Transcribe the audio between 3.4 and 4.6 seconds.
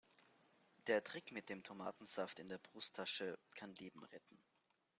kann Leben retten.